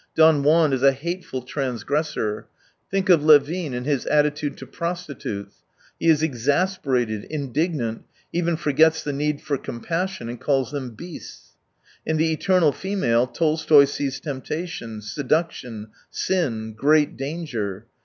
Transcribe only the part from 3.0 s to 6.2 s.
of Levin, and his attitude to prostitutes. He